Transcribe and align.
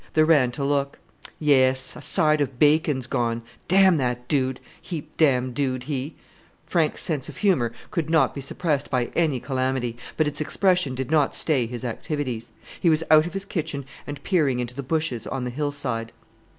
They 0.13 0.23
ran 0.23 0.49
to 0.53 0.65
look. 0.65 0.97
"Yes, 1.37 1.95
a 1.95 2.01
side 2.01 2.41
of 2.41 2.57
bacon's 2.57 3.05
gone. 3.05 3.43
Damn 3.67 3.97
that 3.97 4.27
'dood' 4.27 4.59
'heap 4.81 5.15
dam 5.15 5.53
dood,' 5.53 5.83
he!" 5.83 6.15
Frank's 6.65 7.03
sense 7.03 7.29
of 7.29 7.37
humour 7.37 7.71
could 7.91 8.09
not 8.09 8.33
be 8.33 8.41
suppressed 8.41 8.89
by 8.89 9.11
any 9.15 9.39
calamity; 9.39 9.95
but 10.17 10.27
its 10.27 10.41
expression 10.41 10.95
did 10.95 11.11
not 11.11 11.35
stay 11.35 11.67
his 11.67 11.85
activities. 11.85 12.51
He 12.79 12.89
was 12.89 13.03
out 13.11 13.27
of 13.27 13.33
his 13.33 13.45
kitchen 13.45 13.85
and 14.07 14.23
peering 14.23 14.57
into 14.59 14.73
the 14.73 14.81
bushes 14.81 15.27
on 15.27 15.43
the 15.43 15.51
hillside. 15.51 16.11